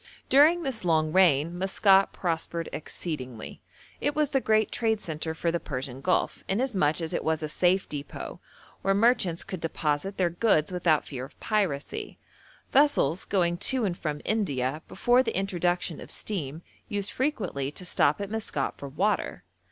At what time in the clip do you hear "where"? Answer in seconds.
8.81-8.95